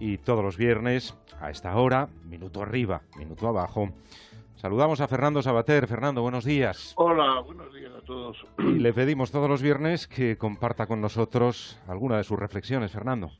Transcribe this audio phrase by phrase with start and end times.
[0.00, 3.90] y todos los viernes a esta hora, minuto arriba, minuto abajo.
[4.56, 5.86] Saludamos a Fernando Sabater.
[5.86, 6.92] Fernando, buenos días.
[6.96, 8.44] Hola, buenos días a todos.
[8.58, 13.30] Y le pedimos todos los viernes que comparta con nosotros alguna de sus reflexiones, Fernando.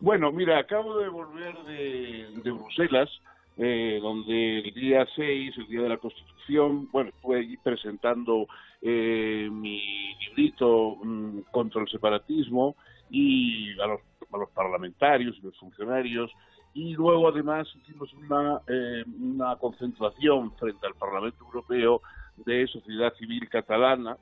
[0.00, 3.10] Bueno, mira, acabo de volver de, Bruselas,
[3.56, 8.46] eh, donde el día 6, el día de la Constitución, bueno, estuve allí presentando
[8.80, 9.82] eh, mi
[10.20, 12.76] librito mm, contra el separatismo
[13.10, 14.00] y a los,
[14.32, 16.30] a los parlamentarios y los funcionarios
[16.74, 22.02] y luego además hicimos una, eh, una concentración frente al Parlamento Europeo
[22.36, 24.16] de sociedad civil catalana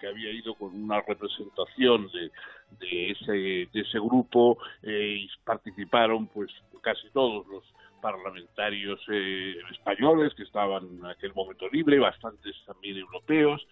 [0.00, 2.30] que había ido con una representación de,
[2.80, 6.50] de, ese, de ese grupo eh, y participaron pues
[6.82, 7.64] casi todos los
[8.02, 13.66] parlamentarios eh, españoles que estaban en aquel momento libre, bastantes también europeos,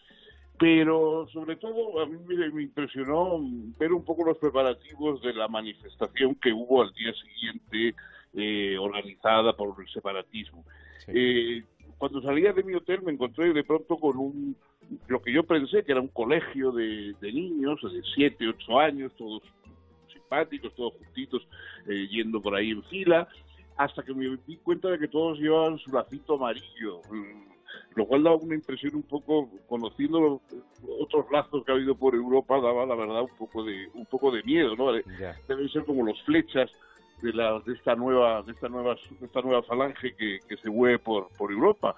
[0.59, 3.41] pero sobre todo a mí me, impresionó
[3.79, 7.95] ver un poco los preparativos de la manifestación que hubo al día siguiente
[8.35, 10.65] eh, organizada por el separatismo.
[11.09, 11.65] Eh,
[11.99, 14.57] cuando salía de mi hotel me encontré de pronto con un
[15.09, 19.43] lo que yo pensé que era un colegio de, niños de 7, 8 años, todos
[20.13, 21.47] simpáticos, todos juntitos,
[21.89, 23.29] eh, yendo por ahí en fila,
[23.77, 27.01] hasta que me di cuenta de que todos llevaban su lacito amarillo,
[27.95, 30.41] lo cual daba una impresión un poco, conociendo los
[31.01, 34.31] otros lazos que ha habido por Europa, daba la verdad un poco de un poco
[34.31, 34.93] de miedo, ¿no?
[34.93, 36.71] Deben ser como los flechas
[37.23, 40.71] de, la, de esta nueva de esta nueva de esta nueva falange que, que se
[40.71, 41.95] mueve por, por Europa.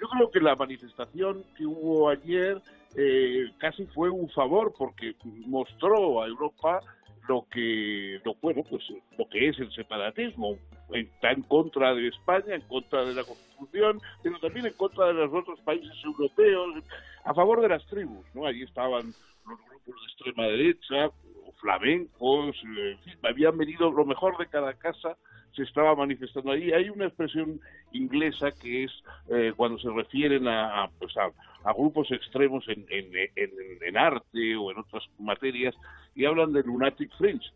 [0.00, 2.60] Yo creo que la manifestación que hubo ayer
[2.96, 5.14] eh, casi fue un favor porque
[5.46, 6.80] mostró a Europa
[7.28, 8.82] lo que lo bueno pues
[9.16, 10.58] lo que es el separatismo
[10.92, 15.14] está en contra de España en contra de la Constitución pero también en contra de
[15.14, 16.84] los otros países europeos
[17.24, 19.12] a favor de las tribus no allí estaban
[19.46, 21.10] los grupos de extrema derecha
[21.60, 25.16] flamencos en fin, habían venido lo mejor de cada casa
[25.54, 26.72] se estaba manifestando ahí.
[26.72, 27.60] Hay una expresión
[27.92, 28.92] inglesa que es
[29.28, 31.30] eh, cuando se refieren a, pues a,
[31.70, 35.74] grupos extremos en, en, arte o en otras materias
[36.14, 37.46] y hablan de lunatic fringe,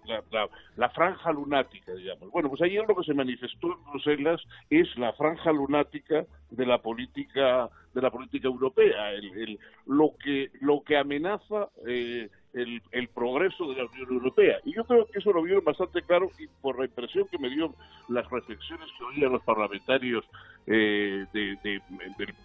[0.77, 2.31] la, franja lunática, digamos.
[2.31, 4.41] Bueno, pues ayer lo que se manifestó en Bruselas
[4.71, 10.83] es la franja lunática de la política de la política europea, el, lo que lo
[10.83, 14.59] que amenaza eh, el, progreso de la Unión Europea.
[14.65, 17.51] Y yo creo que eso lo vieron bastante claro y por la impresión que me
[17.51, 17.75] dio
[18.09, 20.25] las reflexiones que oían los parlamentarios
[20.67, 21.81] eh, de,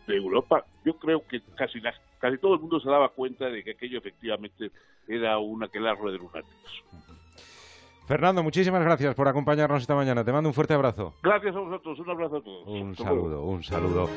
[0.07, 1.79] Europa, yo creo que casi,
[2.19, 4.71] casi todo el mundo se daba cuenta de que aquello efectivamente
[5.07, 6.83] era una aquelarre de lunáticos.
[8.05, 10.25] Fernando, muchísimas gracias por acompañarnos esta mañana.
[10.25, 11.13] Te mando un fuerte abrazo.
[11.23, 11.99] Gracias a vosotros.
[11.99, 12.67] Un abrazo a todos.
[12.67, 14.09] Un saludo, un saludo.